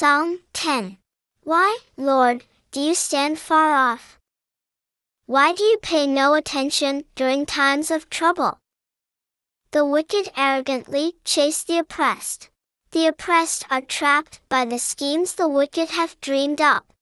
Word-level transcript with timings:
Psalm 0.00 0.38
10. 0.54 0.96
Why, 1.42 1.76
Lord, 1.98 2.44
do 2.72 2.80
you 2.80 2.94
stand 2.94 3.38
far 3.38 3.74
off? 3.74 4.18
Why 5.26 5.52
do 5.52 5.62
you 5.62 5.76
pay 5.76 6.06
no 6.06 6.32
attention 6.32 7.04
during 7.14 7.44
times 7.44 7.90
of 7.90 8.08
trouble? 8.08 8.60
The 9.72 9.84
wicked 9.84 10.30
arrogantly 10.38 11.16
chase 11.26 11.62
the 11.62 11.76
oppressed. 11.76 12.48
The 12.92 13.08
oppressed 13.08 13.66
are 13.70 13.82
trapped 13.82 14.40
by 14.48 14.64
the 14.64 14.78
schemes 14.78 15.34
the 15.34 15.46
wicked 15.46 15.90
have 15.90 16.18
dreamed 16.22 16.62
up. 16.62 16.94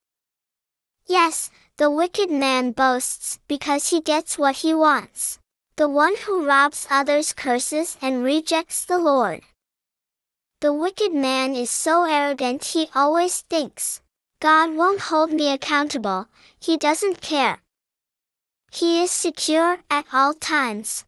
Yes, 1.05 1.51
the 1.77 1.89
wicked 1.89 2.29
man 2.29 2.73
boasts 2.73 3.39
because 3.47 3.91
he 3.91 4.01
gets 4.01 4.37
what 4.37 4.57
he 4.57 4.73
wants. 4.73 5.39
The 5.77 5.87
one 5.87 6.17
who 6.25 6.45
robs 6.45 6.85
others 6.91 7.31
curses 7.31 7.95
and 8.01 8.25
rejects 8.25 8.83
the 8.83 8.97
Lord. 8.97 9.43
The 10.61 10.73
wicked 10.73 11.13
man 11.13 11.55
is 11.55 11.71
so 11.71 12.03
arrogant 12.03 12.65
he 12.65 12.89
always 12.93 13.41
thinks, 13.41 14.01
God 14.41 14.75
won't 14.75 14.99
hold 14.99 15.31
me 15.31 15.53
accountable, 15.53 16.27
he 16.59 16.75
doesn't 16.75 17.21
care. 17.21 17.59
He 18.69 19.01
is 19.01 19.09
secure 19.09 19.79
at 19.89 20.05
all 20.11 20.33
times. 20.33 21.05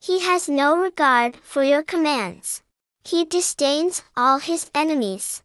He 0.00 0.20
has 0.20 0.48
no 0.48 0.76
regard 0.76 1.36
for 1.42 1.64
your 1.64 1.82
commands. 1.82 2.62
He 3.02 3.24
disdains 3.24 4.02
all 4.16 4.38
his 4.38 4.70
enemies. 4.72 5.42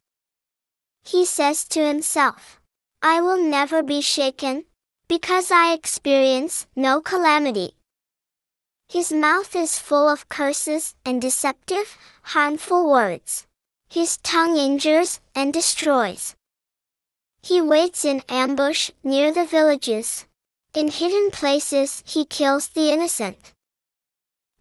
He 1.03 1.25
says 1.25 1.67
to 1.69 1.83
himself, 1.83 2.61
I 3.01 3.19
will 3.19 3.41
never 3.41 3.81
be 3.81 4.01
shaken, 4.01 4.65
because 5.07 5.49
I 5.49 5.73
experience 5.73 6.67
no 6.75 7.01
calamity. 7.01 7.77
His 8.91 9.09
mouth 9.13 9.55
is 9.55 9.79
full 9.79 10.09
of 10.09 10.27
curses 10.27 10.95
and 11.05 11.21
deceptive, 11.21 11.97
harmful 12.35 12.91
words. 12.91 13.47
His 13.89 14.17
tongue 14.17 14.57
injures 14.57 15.21
and 15.33 15.53
destroys. 15.53 16.35
He 17.41 17.61
waits 17.61 18.03
in 18.03 18.21
ambush 18.27 18.91
near 19.01 19.31
the 19.31 19.45
villages. 19.45 20.25
In 20.73 20.89
hidden 20.89 21.31
places 21.31 22.03
he 22.05 22.25
kills 22.25 22.67
the 22.67 22.91
innocent. 22.91 23.53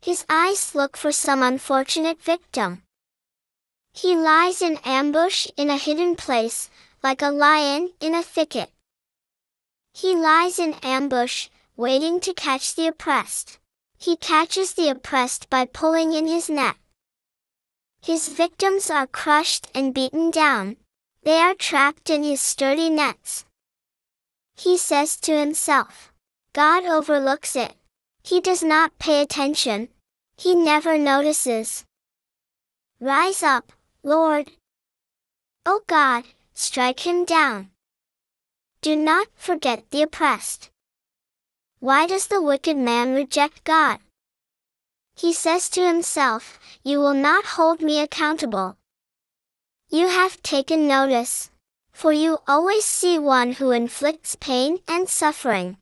His 0.01 0.25
eyes 0.29 0.77
look 0.77 0.97
for 0.97 1.11
some 1.11 1.43
unfortunate 1.43 2.23
victim. 2.23 2.83
He 3.93 4.15
lies 4.15 4.63
in 4.63 4.79
ambush 4.85 5.49
in 5.57 5.71
a 5.71 5.77
hidden 5.77 6.15
place, 6.15 6.71
like 7.03 7.21
a 7.21 7.33
lion 7.33 7.91
in 7.99 8.15
a 8.15 8.23
thicket. 8.23 8.71
He 9.93 10.15
lies 10.15 10.61
in 10.61 10.75
ambush, 10.85 11.49
waiting 11.77 12.21
to 12.21 12.33
catch 12.33 12.77
the 12.77 12.87
oppressed. 12.87 13.60
He 14.01 14.17
catches 14.17 14.73
the 14.73 14.89
oppressed 14.89 15.51
by 15.51 15.67
pulling 15.67 16.15
in 16.15 16.27
his 16.27 16.49
net. 16.49 16.77
His 18.01 18.29
victims 18.29 18.91
are 18.91 19.07
crushed 19.07 19.71
and 19.75 19.93
beaten 19.93 20.31
down. 20.31 20.79
They 21.23 21.39
are 21.39 21.55
trapped 21.55 22.09
in 22.09 22.23
his 22.23 22.41
sturdy 22.41 22.89
nets. 22.89 23.45
He 24.57 24.79
says 24.79 25.19
to 25.19 25.37
himself, 25.37 26.13
God 26.55 26.85
overlooks 26.85 27.55
it. 27.55 27.75
He 28.23 28.41
does 28.41 28.63
not 28.63 28.99
pay 28.99 29.21
attention. 29.21 29.89
He 30.39 30.55
never 30.55 30.97
notices. 30.97 31.85
Rise 33.01 33.43
up, 33.43 33.73
Lord. 34.03 34.51
O 35.67 35.83
God, 35.87 36.25
strike 36.55 37.01
him 37.01 37.27
down. 37.27 37.71
Do 38.81 38.97
not 38.97 39.29
forget 39.35 39.85
the 39.91 40.01
oppressed. 40.01 40.71
Why 41.81 42.07
does 42.07 42.27
the 42.27 42.43
wicked 42.43 42.77
man 42.77 43.15
reject 43.15 43.65
God? 43.65 44.01
He 45.17 45.33
says 45.33 45.71
to 45.71 45.87
himself, 45.87 46.61
You 46.83 46.99
will 46.99 47.15
not 47.15 47.57
hold 47.57 47.81
me 47.81 48.01
accountable. 48.01 48.77
You 49.89 50.09
have 50.09 50.43
taken 50.43 50.87
notice, 50.87 51.51
for 51.91 52.13
you 52.13 52.39
always 52.47 52.85
see 52.85 53.19
one 53.19 53.53
who 53.53 53.71
inflicts 53.71 54.37
pain 54.37 54.81
and 54.87 55.09
suffering. 55.09 55.79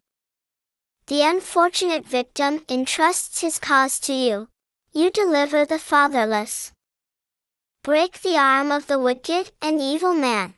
The 1.08 1.22
unfortunate 1.22 2.06
victim 2.06 2.64
entrusts 2.68 3.40
his 3.40 3.58
cause 3.58 3.98
to 4.00 4.12
you. 4.12 4.48
You 4.92 5.11
deliver 5.11 5.64
the 5.64 5.78
fatherless. 5.78 6.73
Break 7.83 8.23
the 8.23 8.36
arm 8.36 8.70
of 8.70 8.86
the 8.86 8.98
wicked 8.98 9.50
and 9.61 9.80
evil 9.80 10.14
man. 10.14 10.55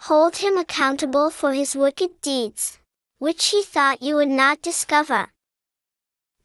Hold 0.00 0.36
him 0.36 0.56
accountable 0.56 1.30
for 1.30 1.52
his 1.52 1.76
wicked 1.76 2.20
deeds, 2.22 2.78
which 3.22 3.50
he 3.50 3.62
thought 3.62 4.02
you 4.02 4.16
would 4.16 4.34
not 4.44 4.60
discover. 4.60 5.30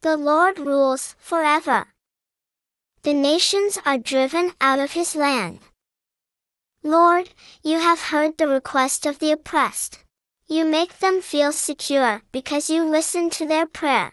The 0.02 0.16
Lord 0.16 0.60
rules 0.60 1.16
forever. 1.18 1.88
The 3.02 3.12
nations 3.12 3.80
are 3.84 3.98
driven 3.98 4.52
out 4.60 4.78
of 4.78 4.92
his 4.92 5.16
land. 5.16 5.58
Lord, 6.84 7.30
you 7.64 7.80
have 7.80 8.12
heard 8.12 8.38
the 8.38 8.46
request 8.46 9.06
of 9.06 9.18
the 9.18 9.32
oppressed. 9.32 10.04
You 10.46 10.64
make 10.64 11.00
them 11.00 11.20
feel 11.20 11.50
secure 11.50 12.22
because 12.30 12.70
you 12.70 12.84
listen 12.84 13.28
to 13.30 13.44
their 13.44 13.66
prayer. 13.66 14.12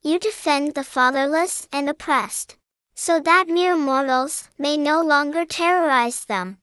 You 0.00 0.18
defend 0.18 0.74
the 0.74 0.84
fatherless 0.84 1.68
and 1.70 1.86
oppressed 1.86 2.56
so 2.94 3.20
that 3.20 3.48
mere 3.48 3.76
mortals 3.76 4.48
may 4.56 4.78
no 4.78 5.02
longer 5.02 5.44
terrorize 5.44 6.24
them. 6.24 6.61